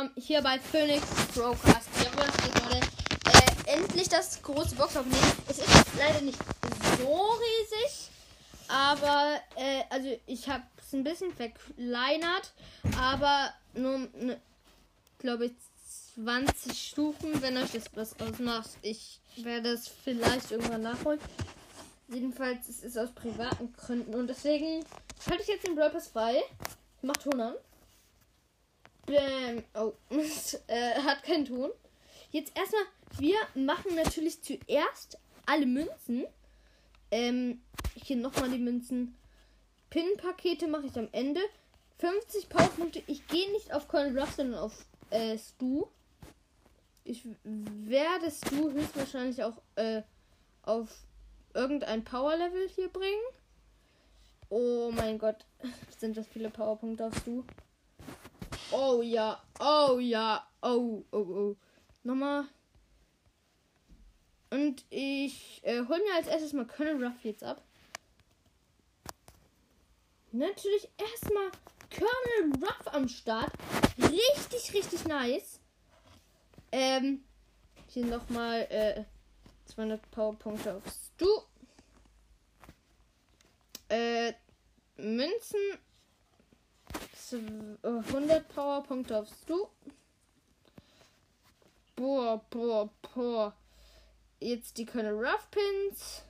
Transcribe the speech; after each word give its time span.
willkommen 0.00 0.12
hier 0.16 0.40
bei 0.40 0.58
Phoenix 0.58 1.04
Brocast. 1.34 1.88
Jawohl, 2.02 2.24
Leute. 2.72 2.86
Äh, 3.66 3.76
endlich 3.76 4.08
das 4.08 4.42
große 4.42 4.74
Box 4.74 4.96
aufnehmen. 4.96 5.32
Es 5.46 5.58
ist 5.58 5.68
leider 5.98 6.22
nicht 6.22 6.38
so 6.98 7.32
riesig, 7.32 8.08
aber 8.68 9.40
äh, 9.56 9.82
also 9.90 10.18
ich 10.26 10.48
habe 10.48 10.62
es 10.78 10.94
ein 10.94 11.04
bisschen 11.04 11.34
verkleinert, 11.34 12.52
aber 12.98 13.52
nur, 13.74 14.08
ne, 14.14 14.40
glaube 15.18 15.46
ich, 15.46 15.52
20 16.14 16.88
Stufen, 16.88 17.42
wenn 17.42 17.58
euch 17.58 17.72
das 17.72 17.84
was 17.94 18.18
ausmacht. 18.20 18.70
Ich 18.80 19.20
werde 19.36 19.70
es 19.70 19.88
vielleicht 19.88 20.50
irgendwann 20.50 20.82
nachholen. 20.82 21.20
Jedenfalls, 22.08 22.68
es 22.68 22.82
ist 22.82 22.96
aus 22.96 23.12
privaten 23.12 23.72
Gründen 23.74 24.14
und 24.14 24.28
deswegen 24.28 24.82
schalte 25.22 25.42
ich 25.42 25.48
jetzt 25.48 25.66
den 25.66 25.74
Brawl 25.74 25.90
Pass 25.90 26.08
frei. 26.08 26.42
Ich 26.96 27.02
mach 27.02 27.16
Bäm. 29.06 29.64
Oh, 29.74 29.92
äh, 30.66 30.94
hat 31.02 31.22
keinen 31.22 31.44
Ton. 31.44 31.70
Jetzt 32.30 32.56
erstmal, 32.56 32.82
wir 33.18 33.36
machen 33.54 33.94
natürlich 33.96 34.42
zuerst 34.42 35.18
alle 35.46 35.66
Münzen. 35.66 36.26
Ähm, 37.10 37.60
hier 37.94 38.16
nochmal 38.16 38.50
die 38.50 38.58
Münzen. 38.58 39.16
Pin-Pakete 39.90 40.68
mache 40.68 40.86
ich 40.86 40.96
am 40.96 41.08
Ende. 41.12 41.40
50 41.98 42.48
Powerpunkte. 42.48 43.02
Ich 43.06 43.26
gehe 43.26 43.50
nicht 43.52 43.72
auf 43.74 43.88
Colonel 43.88 44.18
Ruff, 44.18 44.32
sondern 44.32 44.60
auf 44.60 44.86
äh, 45.10 45.36
Stu. 45.36 45.86
Ich 47.04 47.24
werde 47.44 48.30
Stu 48.30 48.70
höchstwahrscheinlich 48.70 49.42
auch 49.42 49.60
äh, 49.74 50.02
auf 50.62 50.88
irgendein 51.52 52.04
Power-Level 52.04 52.68
hier 52.68 52.88
bringen. 52.88 53.20
Oh 54.48 54.90
mein 54.92 55.18
Gott, 55.18 55.44
sind 55.98 56.16
das 56.16 56.26
viele 56.28 56.50
Powerpunkte 56.50 57.06
auf 57.06 57.16
Stu. 57.18 57.44
Oh 58.72 59.02
ja, 59.02 59.42
oh 59.58 59.98
ja, 59.98 60.46
oh, 60.62 61.04
oh, 61.10 61.18
oh. 61.18 61.56
Nochmal. 62.04 62.44
Und 64.50 64.84
ich 64.90 65.60
äh, 65.64 65.80
hol 65.88 65.98
mir 65.98 66.14
als 66.16 66.28
erstes 66.28 66.52
mal 66.52 66.66
Colonel 66.66 67.04
Ruff 67.04 67.24
jetzt 67.24 67.42
ab. 67.42 67.62
Natürlich 70.32 70.88
erstmal 70.96 71.50
Colonel 71.90 72.62
Ruff 72.62 72.94
am 72.94 73.08
Start. 73.08 73.52
Richtig, 73.98 74.74
richtig 74.74 75.04
nice. 75.04 75.58
Ähm, 76.72 77.24
hier 77.88 78.06
nochmal 78.06 78.60
äh, 78.70 79.04
200 79.66 80.10
Powerpunkte 80.12 80.74
auf 80.74 80.84
Stu. 80.86 81.26
Äh, 83.88 84.32
Münzen 84.96 85.58
100 87.82 88.48
Powerpunkte 88.48 89.18
aufs 89.18 89.44
Du. 89.46 89.68
Boah, 91.96 92.42
boah, 92.50 92.88
boah. 93.14 93.54
Jetzt 94.40 94.78
die 94.78 94.86
Colonel 94.86 95.14
Rough 95.14 95.50
Pins. 95.50 96.22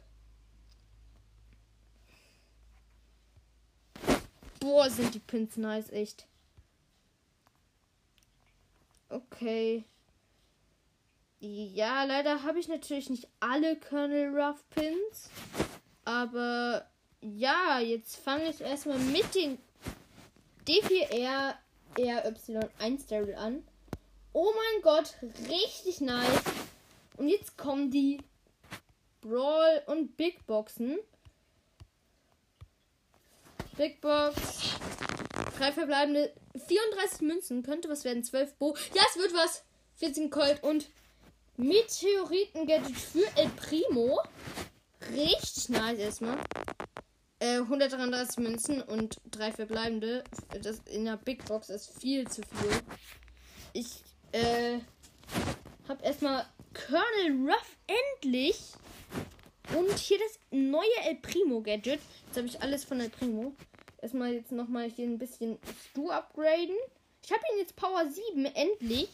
Boah, 4.58 4.91
sind 4.91 5.14
die 5.14 5.20
Pins 5.20 5.56
nice, 5.56 5.91
echt. 5.91 6.27
Okay. 9.08 9.84
Ja, 11.38 12.05
leider 12.05 12.42
habe 12.42 12.58
ich 12.58 12.68
natürlich 12.68 13.08
nicht 13.08 13.28
alle 13.41 13.78
Colonel 13.78 14.36
Rough 14.38 14.68
Pins. 14.70 15.30
Aber 16.05 16.86
ja, 17.22 17.78
jetzt 17.78 18.16
fange 18.16 18.50
ich 18.50 18.61
erstmal 18.61 18.98
mit 18.98 19.34
den 19.34 19.58
D4R 20.67 21.55
RY1 21.97 23.09
Daryl 23.09 23.35
an. 23.35 23.65
Oh 24.33 24.53
mein 24.55 24.83
Gott, 24.83 25.15
richtig 25.48 26.01
nice. 26.01 26.43
Und 27.17 27.29
jetzt 27.29 27.57
kommen 27.57 27.91
die 27.91 28.19
Brawl 29.21 29.83
und 29.87 30.17
Big 30.17 30.47
Boxen. 30.47 30.98
Big 33.77 34.01
Box. 34.01 34.77
Drei 35.59 35.73
verbleibende 35.73 36.33
34 36.67 37.23
Münzen. 37.23 37.63
Könnte 37.63 37.89
was 37.89 38.05
werden. 38.05 38.23
12 38.23 38.55
Bo. 38.55 38.77
Ja, 38.95 39.03
es 39.11 39.17
wird 39.17 39.35
was. 39.35 39.65
14 39.97 40.31
Colt 40.31 40.63
und 40.63 40.89
Meteoriten-Gadget 41.57 42.97
für 42.97 43.27
El 43.37 43.51
Primo. 43.51 44.21
Richtig 45.13 45.69
nice 45.69 45.98
erstmal. 45.98 46.39
133 47.40 48.39
äh, 48.39 48.40
Münzen 48.40 48.83
und 48.83 49.20
drei 49.30 49.51
verbleibende. 49.51 50.24
Das 50.62 50.80
in 50.80 51.06
der 51.06 51.17
Big 51.17 51.45
Box 51.46 51.70
ist 51.70 51.98
viel 51.98 52.28
zu 52.28 52.42
viel. 52.42 52.83
Ich 53.73 54.02
äh, 54.33 54.78
habe 55.89 56.05
erstmal 56.05 56.46
Colonel 56.74 57.50
Ruff 57.50 57.77
endlich. 57.86 58.61
Und 59.74 59.98
hier 59.98 60.18
das 60.18 60.39
neue 60.50 60.83
El 61.05 61.17
Primo 61.17 61.62
Gadget. 61.62 62.00
Jetzt 62.27 62.36
habe 62.36 62.46
ich 62.46 62.61
alles 62.61 62.84
von 62.84 63.00
El 63.00 63.08
Primo. 63.08 63.55
Erstmal 64.02 64.33
jetzt 64.33 64.52
nochmal 64.52 64.90
hier 64.90 65.06
ein 65.06 65.18
bisschen 65.18 65.58
Stu 65.90 66.11
upgraden. 66.11 66.77
Ich 67.23 67.30
habe 67.30 67.42
ihn 67.52 67.58
jetzt 67.61 67.77
Power 67.77 68.08
7, 68.08 68.46
endlich. 68.46 69.08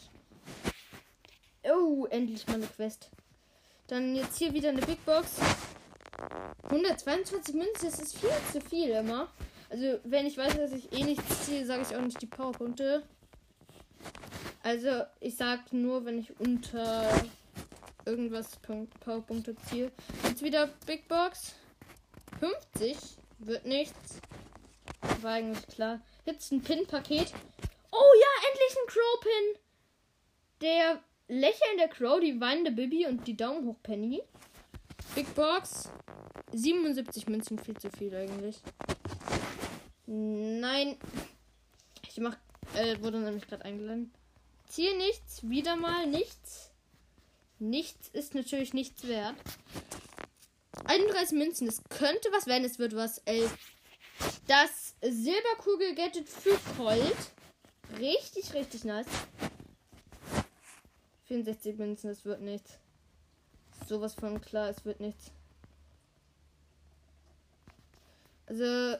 Oh, 1.64 2.06
endlich 2.06 2.46
mal 2.46 2.54
eine 2.54 2.66
Quest. 2.66 3.10
Dann 3.88 4.16
jetzt 4.16 4.38
hier 4.38 4.52
wieder 4.52 4.70
eine 4.70 4.82
Big 4.82 5.04
Box. 5.04 5.38
122 6.64 7.54
Münzen, 7.54 7.90
das 7.90 7.98
ist 8.00 8.18
viel 8.18 8.30
zu 8.52 8.60
viel 8.60 8.90
immer. 8.90 9.28
Also, 9.68 9.98
wenn 10.04 10.26
ich 10.26 10.36
weiß, 10.36 10.56
dass 10.56 10.72
ich 10.72 10.92
eh 10.92 11.04
nichts 11.04 11.46
ziehe, 11.46 11.66
sage 11.66 11.82
ich 11.82 11.96
auch 11.96 12.00
nicht 12.00 12.20
die 12.20 12.26
Powerpunkte. 12.26 13.02
Also, 14.62 15.02
ich 15.20 15.36
sag 15.36 15.72
nur, 15.72 16.04
wenn 16.04 16.18
ich 16.18 16.38
unter 16.40 17.08
irgendwas 18.04 18.58
Powerpunkte 19.00 19.56
ziehe. 19.68 19.90
Jetzt 20.24 20.42
wieder 20.42 20.68
Big 20.86 21.08
Box. 21.08 21.54
50 22.40 22.96
wird 23.40 23.66
nichts. 23.66 24.20
War 25.22 25.32
eigentlich 25.32 25.66
klar. 25.66 26.00
Jetzt 26.24 26.52
ein 26.52 26.62
Pin-Paket. 26.62 27.32
Oh 27.92 28.12
ja, 28.20 28.48
endlich 28.48 28.76
ein 28.78 28.86
Crow-Pin. 28.88 29.62
Der 30.62 31.00
lächelnde 31.28 31.88
Crow, 31.88 32.20
die 32.20 32.40
weinende 32.40 32.70
Bibi 32.70 33.06
und 33.06 33.26
die 33.26 33.36
Daumen 33.36 33.66
hoch 33.66 33.76
Penny. 33.82 34.22
Big 35.16 35.34
Box. 35.34 35.88
77 36.52 37.26
Münzen, 37.26 37.58
viel 37.58 37.76
zu 37.78 37.90
viel 37.90 38.14
eigentlich. 38.14 38.60
Nein. 40.04 40.98
Ich 42.06 42.18
mach. 42.18 42.36
Äh, 42.74 43.00
wurde 43.00 43.18
nämlich 43.20 43.46
gerade 43.46 43.64
eingeladen. 43.64 44.12
Ziel 44.68 44.94
nichts, 44.98 45.48
wieder 45.48 45.74
mal 45.74 46.06
nichts. 46.06 46.70
Nichts 47.58 48.10
ist 48.12 48.34
natürlich 48.34 48.74
nichts 48.74 49.08
wert. 49.08 49.36
31 50.84 51.38
Münzen, 51.38 51.66
es 51.66 51.82
könnte 51.88 52.28
was 52.32 52.46
werden, 52.46 52.66
es 52.66 52.78
wird 52.78 52.94
was. 52.94 53.16
11. 53.24 53.56
Das 54.46 54.96
Silberkugel-Gadget 55.00 56.28
für 56.28 56.58
Colt. 56.76 57.16
Richtig, 57.98 58.52
richtig 58.52 58.84
nice. 58.84 59.06
64 61.24 61.78
Münzen, 61.78 62.10
es 62.10 62.22
wird 62.26 62.42
nichts. 62.42 62.78
Sowas 63.86 64.14
von 64.14 64.40
klar, 64.40 64.68
es 64.68 64.84
wird 64.84 64.98
nichts. 64.98 65.30
Also. 68.46 68.64
Ja, 68.64 68.98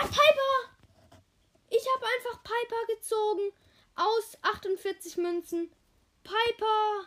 Piper! 0.00 0.74
Ich 1.68 1.86
habe 1.94 2.06
einfach 2.16 2.42
Piper 2.42 2.86
gezogen. 2.96 3.52
Aus 3.94 4.36
48 4.42 5.18
Münzen. 5.18 5.70
Piper! 6.24 7.04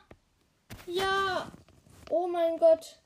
Ja. 0.85 1.51
Oh 2.09 2.27
mein 2.27 2.57
Gott. 2.59 2.99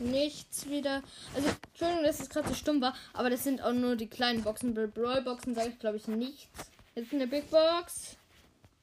Nichts 0.00 0.68
wieder. 0.68 1.04
Also, 1.36 1.50
Entschuldigung, 1.68 2.02
dass 2.02 2.18
es 2.18 2.28
gerade 2.28 2.48
so 2.48 2.54
stumm 2.54 2.80
war. 2.80 2.96
Aber 3.12 3.30
das 3.30 3.44
sind 3.44 3.62
auch 3.62 3.72
nur 3.72 3.94
die 3.94 4.08
kleinen 4.08 4.42
Boxen. 4.42 4.74
Brawl-Boxen 4.74 5.54
sage 5.54 5.68
ich, 5.68 5.78
glaube 5.78 5.98
ich, 5.98 6.08
nichts. 6.08 6.71
Jetzt 6.94 7.14
eine 7.14 7.26
Big 7.26 7.50
Box. 7.50 8.16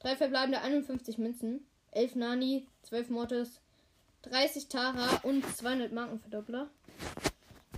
Drei 0.00 0.16
verbleibende 0.16 0.60
51 0.60 1.18
Münzen. 1.18 1.64
11 1.92 2.16
Nani, 2.16 2.66
12 2.82 3.08
Mortis, 3.10 3.60
30 4.22 4.66
Tara 4.68 5.20
und 5.22 5.44
200 5.56 5.92
Markenverdoppler. 5.92 6.68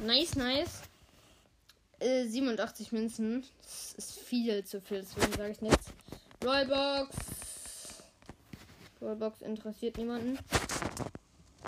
Nice, 0.00 0.34
nice. 0.36 0.82
Äh, 1.98 2.24
87 2.24 2.92
Münzen. 2.92 3.44
Das 3.62 3.94
ist 3.98 4.18
viel 4.20 4.64
zu 4.64 4.80
viel, 4.80 5.02
deswegen 5.02 5.32
sage 5.34 5.52
ich 5.52 5.60
nichts. 5.60 5.86
Rollbox. 6.42 7.14
Rollbox 9.02 9.42
interessiert 9.42 9.98
niemanden. 9.98 10.38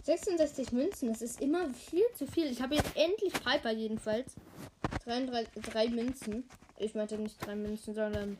66 0.04 0.72
Münzen, 0.72 1.08
das 1.08 1.20
ist 1.20 1.40
immer 1.40 1.72
viel 1.74 2.04
zu 2.16 2.26
viel. 2.26 2.46
Ich 2.46 2.62
habe 2.62 2.76
jetzt 2.76 2.96
endlich 2.96 3.32
Piper 3.32 3.72
jedenfalls. 3.72 4.34
33, 5.04 5.62
drei 5.62 5.88
Münzen. 5.88 6.48
Ich 6.84 6.94
meinte 6.94 7.16
nicht 7.16 7.44
drei 7.44 7.56
Münzen, 7.56 7.94
sondern 7.94 8.36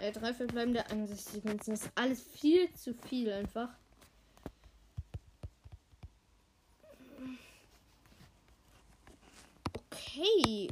äh, 0.00 0.10
drei 0.10 0.32
verbleibende 0.32 0.88
61 0.90 1.44
Münzen. 1.44 1.72
Das 1.72 1.82
ist 1.82 1.92
alles 1.94 2.22
viel 2.22 2.72
zu 2.72 2.94
viel 2.94 3.30
einfach. 3.30 3.68
Okay. 9.74 10.68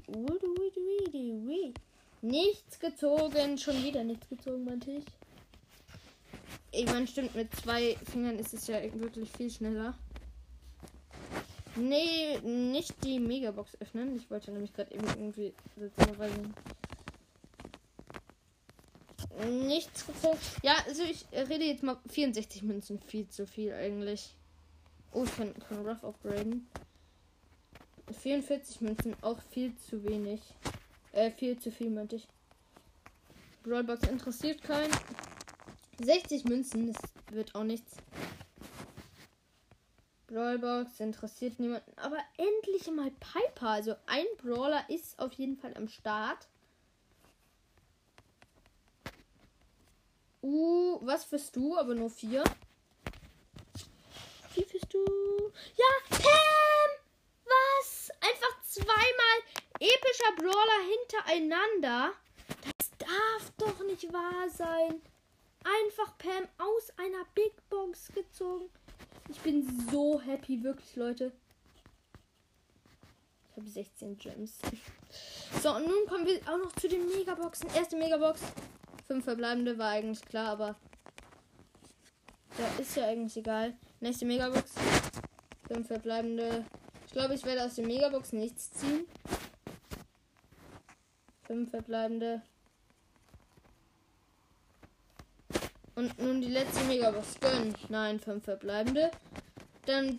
Nichts 2.23 2.81
gezogen. 2.81 3.59
Schon 3.59 3.85
wieder 3.85 4.03
nichts 4.03 4.27
gezogen, 4.31 4.65
meinte 4.65 4.93
ich. 4.93 5.05
Ich 6.73 6.87
meine, 6.87 7.07
stimmt, 7.07 7.35
mit 7.35 7.55
zwei 7.57 7.99
Fingern 8.11 8.39
ist 8.39 8.55
es 8.55 8.67
ja 8.69 8.83
wirklich 8.95 9.31
viel 9.33 9.51
schneller. 9.51 9.95
Nee, 11.77 12.39
nicht 12.39 13.05
die 13.05 13.21
Megabox 13.21 13.79
öffnen. 13.81 14.17
Ich 14.17 14.31
wollte 14.31 14.51
nämlich 14.51 14.73
gerade 14.73 14.95
eben 14.95 15.07
irgendwie 15.09 15.53
weil 16.19 16.31
nichts 19.45 20.07
gezogen. 20.07 20.39
Ja, 20.63 20.77
also 20.87 21.03
ich 21.03 21.27
rede 21.33 21.65
jetzt 21.65 21.83
mal 21.83 21.99
64 22.09 22.63
Münzen. 22.63 23.01
Viel 23.01 23.29
zu 23.29 23.47
viel 23.47 23.73
eigentlich. 23.73 24.35
Oh, 25.13 25.25
ich 25.25 25.37
kann, 25.37 25.55
kann 25.59 25.87
Rough 25.87 26.05
upgraden. 26.05 26.69
44 28.13 28.81
Münzen, 28.81 29.17
auch 29.23 29.41
viel 29.51 29.75
zu 29.77 30.05
wenig. 30.05 30.41
Äh, 31.13 31.31
viel 31.31 31.59
zu 31.59 31.71
viel, 31.71 31.91
meinte 31.91 32.17
ich. 32.17 32.29
Brawlbox 33.65 34.07
interessiert 34.09 34.63
keinen. 34.63 34.93
60 35.99 36.45
Münzen, 36.45 36.93
das 36.93 37.03
wird 37.33 37.55
auch 37.55 37.65
nichts. 37.65 37.97
Brawlbox 40.29 41.01
interessiert 41.01 41.59
niemanden. 41.59 41.93
Aber 41.97 42.19
endlich 42.37 42.91
mal 42.95 43.11
Piper. 43.11 43.69
Also 43.69 43.95
ein 44.07 44.27
Brawler 44.39 44.89
ist 44.89 45.19
auf 45.19 45.33
jeden 45.33 45.57
Fall 45.57 45.75
am 45.77 45.89
Start. 45.89 46.49
Uh, 50.43 50.99
was 51.03 51.25
führst 51.25 51.57
du? 51.57 51.77
Aber 51.77 51.95
nur 51.95 52.11
vier. 52.11 52.45
Wie 54.55 54.65
führst 54.65 54.93
du? 54.93 55.05
Ja, 55.77 55.85
Pam! 56.09 56.91
Was? 57.45 58.11
Einfach 58.21 58.63
zweimal 58.63 59.39
epischer 59.81 60.33
Brawler 60.37 60.81
hintereinander? 60.89 62.13
Das 62.77 62.91
darf 62.99 63.53
doch 63.59 63.85
nicht 63.85 64.13
wahr 64.13 64.49
sein. 64.49 65.03
Einfach 65.65 66.17
Pam 66.19 66.49
aus 66.59 66.91
einer 66.97 67.25
Big 67.35 67.53
Box 67.69 68.09
gezogen. 68.15 68.71
Ich 69.29 69.41
bin 69.41 69.67
so 69.91 70.21
happy, 70.21 70.63
wirklich, 70.63 70.95
Leute. 70.97 71.33
Ich 73.51 73.57
habe 73.57 73.69
16 73.69 74.19
Gems. 74.19 74.59
So, 75.63 75.75
und 75.75 75.87
nun 75.87 76.07
kommen 76.07 76.27
wir 76.27 76.41
auch 76.43 76.59
noch 76.59 76.73
zu 76.73 76.89
den 76.89 77.09
Megaboxen. 77.09 77.69
Erste 77.75 77.97
Megabox. 77.97 78.41
Fünf 79.07 79.25
verbleibende 79.25 79.79
war 79.79 79.91
eigentlich 79.91 80.23
klar, 80.23 80.49
aber. 80.49 80.77
Ja, 82.59 82.83
ist 82.83 82.97
ja 82.97 83.07
eigentlich 83.07 83.37
egal. 83.37 83.75
Nächste 84.01 84.25
Megabox. 84.25 84.73
Fünf 85.69 85.87
verbleibende. 85.87 86.65
Ich 87.07 87.13
glaube, 87.13 87.35
ich 87.35 87.45
werde 87.45 87.65
aus 87.65 87.75
der 87.75 87.87
Megabox 87.87 88.33
nichts 88.33 88.73
ziehen. 88.73 89.07
Fünf 91.45 91.71
verbleibende. 91.71 92.43
Und 95.95 96.19
nun 96.19 96.41
die 96.41 96.51
letzte 96.51 96.85
Megabox 96.85 97.41
gönnen. 97.41 97.75
Nein, 97.89 98.21
fünf 98.21 98.45
verbleibende. 98.45 99.11
Dann 99.87 100.19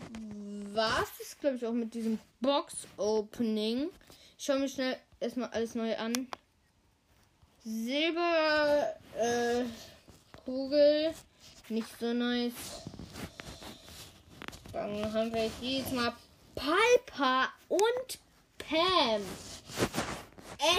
war 0.74 1.04
es 1.04 1.10
das, 1.20 1.38
glaube 1.38 1.58
ich, 1.58 1.66
auch 1.66 1.74
mit 1.74 1.94
diesem 1.94 2.20
Box-Opening. 2.40 3.90
Ich 4.38 4.46
schaue 4.46 4.60
mir 4.60 4.70
schnell 4.70 4.98
erstmal 5.20 5.50
alles 5.50 5.76
neu 5.76 5.96
an. 5.98 6.14
Silber 7.64 8.96
äh, 9.18 9.66
Kugel. 10.46 11.14
Nicht 11.70 12.00
so 12.00 12.14
nice. 12.14 12.54
Dann 14.72 15.14
haben 15.14 15.34
wir 15.34 15.52
jetzt 15.60 15.92
mal 15.92 16.14
Piper 16.56 17.50
und 17.68 18.20
Pam. 18.58 19.22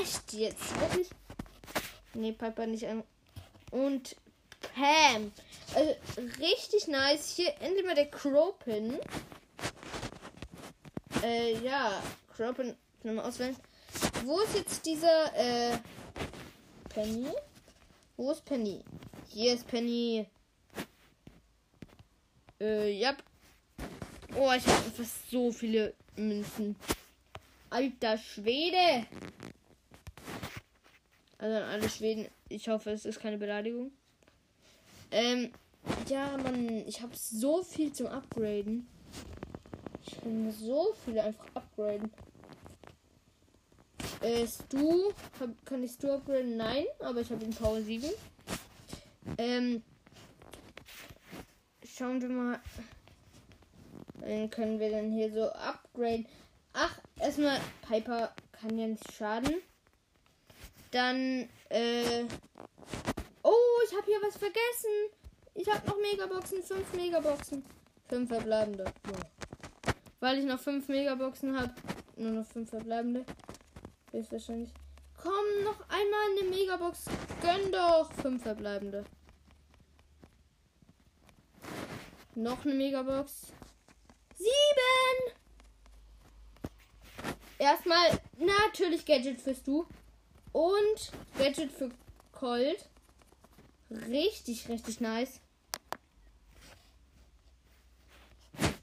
Echt 0.00 0.32
jetzt? 0.32 0.80
Wirklich? 0.80 1.10
Nee, 2.14 2.32
Piper 2.32 2.66
nicht 2.66 2.86
an. 2.86 3.04
Und 3.70 4.16
Pam. 4.60 5.30
Also 5.74 5.94
richtig 6.40 6.88
nice. 6.88 7.34
Hier 7.36 7.52
endlich 7.60 7.84
mal 7.84 7.94
der 7.94 8.10
Cropin. 8.10 8.98
Äh, 11.22 11.58
ja. 11.58 12.02
Cropin. 12.34 12.74
Nochmal 13.02 13.26
auswählen. 13.26 13.56
Wo 14.24 14.40
ist 14.40 14.54
jetzt 14.54 14.86
dieser, 14.86 15.34
äh, 15.36 15.78
Penny? 16.88 17.28
Wo 18.16 18.30
ist 18.32 18.44
Penny? 18.44 18.82
Hier 19.28 19.54
ist 19.54 19.66
Penny. 19.68 20.26
Äh, 22.60 22.92
ja. 22.92 23.16
Oh, 24.36 24.50
ich 24.56 24.66
habe 24.66 24.90
fast 24.96 25.30
so 25.30 25.52
viele 25.52 25.94
Münzen. 26.16 26.76
Alter 27.70 28.18
Schwede. 28.18 29.06
Also 31.38 31.56
an 31.56 31.62
alle 31.62 31.88
Schweden, 31.88 32.26
ich 32.48 32.68
hoffe, 32.68 32.90
es 32.90 33.04
ist 33.04 33.20
keine 33.20 33.38
Beleidigung. 33.38 33.92
Ähm, 35.10 35.52
ja, 36.08 36.36
man, 36.36 36.86
ich 36.86 37.00
habe 37.00 37.14
so 37.14 37.62
viel 37.62 37.92
zum 37.92 38.08
Upgraden. 38.08 38.86
Ich 40.04 40.20
kann 40.20 40.50
so 40.52 40.94
viele 41.04 41.22
einfach 41.22 41.46
upgraden. 41.54 42.10
Äh, 44.20 44.46
Stu, 44.48 45.12
hab, 45.38 45.64
kann 45.64 45.82
ich 45.84 45.92
Stu 45.92 46.10
upgraden? 46.10 46.56
Nein, 46.56 46.84
aber 46.98 47.20
ich 47.20 47.30
habe 47.30 47.44
den 47.44 47.54
Power 47.54 47.80
7. 47.80 48.10
Ähm, 49.36 49.82
schauen 51.98 52.22
wir 52.22 52.28
mal. 52.28 52.60
Dann 54.20 54.50
können 54.50 54.78
wir 54.78 54.90
dann 54.90 55.10
hier 55.10 55.32
so 55.32 55.50
upgraden. 55.50 56.26
Ach, 56.72 56.98
erstmal, 57.18 57.58
Piper 57.86 58.32
kann 58.52 58.78
ja 58.78 58.86
nicht 58.86 59.12
schaden. 59.12 59.54
Dann, 60.92 61.48
äh. 61.70 62.24
Oh, 63.42 63.80
ich 63.86 63.96
habe 63.96 64.06
hier 64.06 64.20
was 64.22 64.36
vergessen. 64.36 65.10
Ich 65.54 65.68
habe 65.68 65.86
noch 65.86 65.96
Megaboxen, 65.98 66.62
5 66.62 66.94
Megaboxen. 66.94 67.64
5 68.08 68.28
verbleibende. 68.28 68.84
Ja. 68.84 69.52
Weil 70.20 70.38
ich 70.38 70.44
noch 70.44 70.60
5 70.60 70.88
Megaboxen 70.88 71.58
habe, 71.58 71.74
nur 72.16 72.32
noch 72.32 72.46
5 72.46 72.70
verbleibende. 72.70 73.24
Ist 74.12 74.32
wahrscheinlich. 74.32 74.70
Komm, 75.20 75.64
noch 75.64 75.80
einmal 75.88 76.20
eine 76.30 76.48
Megabox. 76.48 77.06
Gönn 77.42 77.72
doch. 77.72 78.12
Fünf 78.22 78.42
verbleibende. 78.42 79.04
Noch 82.38 82.64
eine 82.64 82.74
Megabox. 82.74 83.52
Sieben. 84.36 85.34
Erstmal 87.58 88.20
natürlich 88.38 89.04
Gadget 89.04 89.40
fürs 89.40 89.62
Du. 89.62 89.86
Und 90.52 91.12
Gadget 91.36 91.72
für 91.72 91.90
Colt. 92.32 92.88
Richtig, 93.90 94.68
richtig 94.68 95.00
nice. 95.00 95.40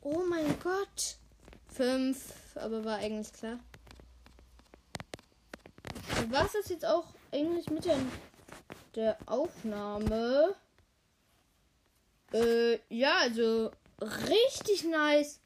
Oh 0.02 0.24
mein 0.30 0.60
Gott. 0.60 1.18
Fünf, 1.74 2.34
aber 2.56 2.84
war 2.86 2.98
eigentlich 2.98 3.34
klar 3.34 3.60
was 6.30 6.56
ist 6.56 6.70
jetzt 6.70 6.86
auch 6.86 7.06
eigentlich 7.32 7.70
mit 7.70 7.88
der 8.96 9.18
Aufnahme? 9.26 10.56
Äh, 12.34 12.80
ja, 12.90 13.18
also 13.18 13.72
richtig 14.30 14.84
nice. 14.84 15.40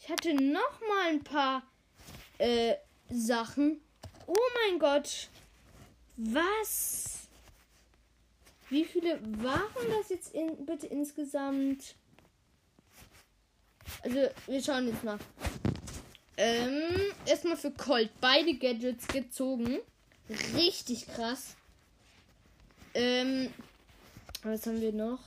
Ich 0.00 0.08
hatte 0.08 0.34
noch 0.34 0.80
mal 0.88 1.08
ein 1.08 1.24
paar 1.24 1.62
äh, 2.38 2.74
Sachen. 3.10 3.80
Oh 4.26 4.34
mein 4.62 4.78
Gott. 4.78 5.28
Was? 6.16 7.28
Wie 8.68 8.84
viele 8.84 9.20
waren 9.42 9.90
das 9.98 10.08
jetzt 10.10 10.34
in, 10.34 10.66
bitte 10.66 10.86
insgesamt? 10.86 11.94
Also, 14.02 14.28
wir 14.46 14.62
schauen 14.62 14.88
jetzt 14.88 15.04
nach. 15.04 15.20
Ähm, 16.36 17.12
erstmal 17.24 17.56
für 17.56 17.70
Colt 17.70 18.10
beide 18.20 18.54
Gadgets 18.54 19.06
gezogen. 19.06 19.78
Richtig 20.54 21.06
krass. 21.06 21.56
Ähm, 22.94 23.52
was 24.42 24.66
haben 24.66 24.80
wir 24.80 24.92
noch? 24.92 25.20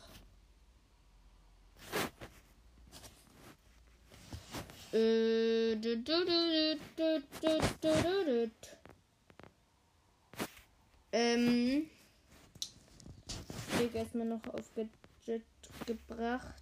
Ähm, 11.12 11.89
ich 13.81 13.96
erstmal 13.96 14.27
noch 14.27 14.46
auf 14.53 14.74
Gadget 14.75 15.43
gebracht. 15.86 16.53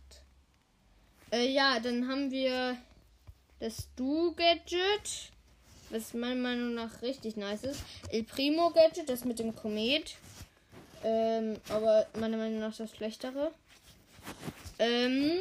Äh, 1.31 1.49
ja, 1.51 1.79
dann 1.79 2.07
haben 2.07 2.31
wir 2.31 2.77
das 3.59 3.87
Du-Gadget 3.95 5.31
was 5.89 6.13
meiner 6.13 6.35
Meinung 6.35 6.73
nach 6.73 7.01
richtig 7.01 7.37
nice 7.37 7.63
ist. 7.63 7.81
El 8.09 8.23
Primo 8.23 8.71
Gadget, 8.71 9.09
das 9.09 9.25
mit 9.25 9.39
dem 9.39 9.55
Komet. 9.55 10.15
Ähm, 11.03 11.57
aber 11.69 12.07
meiner 12.19 12.37
Meinung 12.37 12.59
nach 12.59 12.75
das 12.75 12.95
schlechtere. 12.95 13.51
Ähm, 14.79 15.39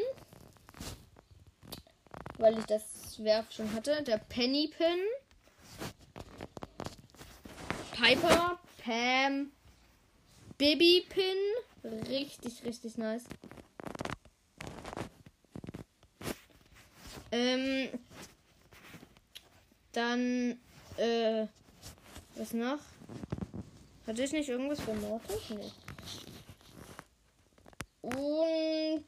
weil 2.39 2.59
ich 2.59 2.65
das 2.67 2.83
Werf 3.23 3.51
schon 3.51 3.73
hatte. 3.73 4.03
Der 4.03 4.19
Penny 4.19 4.71
Pin. 4.77 4.99
Piper, 7.93 8.59
Pam, 8.85 9.51
Baby 10.59 11.07
Pin. 11.09 12.03
Richtig, 12.09 12.63
richtig 12.65 12.99
nice. 12.99 13.25
Ähm, 17.33 17.89
dann, 19.93 20.61
äh, 20.99 21.47
was 22.35 22.53
noch? 22.53 22.81
Hatte 24.07 24.23
ich 24.23 24.33
nicht 24.33 24.49
irgendwas 24.49 24.81
für 24.81 24.95
Mortis? 24.95 25.51
Nee. 25.51 25.73
Und 28.03 29.05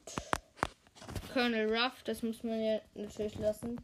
Colonel 1.39 1.73
Ruff, 1.73 2.03
das 2.03 2.25
muss 2.25 2.43
man 2.43 2.61
ja 2.61 2.81
natürlich 2.97 3.37
lassen. 3.37 3.81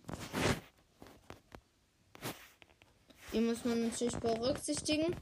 Die 3.33 3.39
muss 3.39 3.65
man 3.65 3.87
natürlich 3.87 4.17
berücksichtigen. 4.17 5.15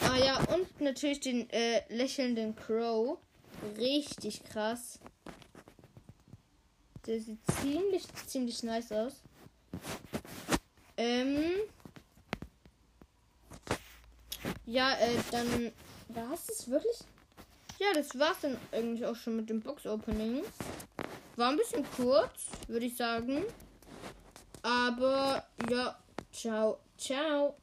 Ah 0.00 0.18
ja, 0.18 0.44
und 0.52 0.78
natürlich 0.82 1.20
den 1.20 1.48
äh, 1.48 1.82
lächelnden 1.88 2.54
Crow. 2.54 3.16
Richtig 3.78 4.44
krass. 4.44 4.98
Der 7.06 7.18
sieht 7.18 7.38
ziemlich, 7.62 8.02
ziemlich 8.26 8.62
nice 8.62 8.92
aus. 8.92 9.14
Ähm. 10.98 11.44
Ja, 14.66 14.92
äh, 14.98 15.16
dann 15.30 15.72
war 16.08 16.34
es 16.34 16.70
wirklich. 16.70 16.98
Ja, 17.78 17.94
das 17.94 18.18
war's 18.18 18.42
dann 18.42 18.58
eigentlich 18.70 19.06
auch 19.06 19.16
schon 19.16 19.36
mit 19.36 19.48
dem 19.48 19.62
Box-Opening. 19.62 20.42
War 21.40 21.48
ein 21.48 21.56
bisschen 21.56 21.86
kurz, 21.96 22.50
würde 22.68 22.84
ich 22.84 22.98
sagen. 22.98 23.44
Aber 24.60 25.42
ja, 25.70 25.98
ciao, 26.30 26.80
ciao. 26.98 27.54